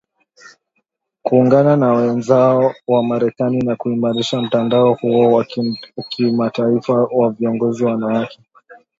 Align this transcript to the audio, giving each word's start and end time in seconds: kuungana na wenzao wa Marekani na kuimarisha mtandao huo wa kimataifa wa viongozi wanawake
kuungana 1.23 1.75
na 1.75 1.93
wenzao 1.93 2.73
wa 2.87 3.03
Marekani 3.03 3.61
na 3.61 3.75
kuimarisha 3.75 4.41
mtandao 4.41 4.93
huo 4.93 5.31
wa 5.31 5.45
kimataifa 6.09 6.93
wa 6.93 7.29
viongozi 7.29 7.83
wanawake 7.85 8.39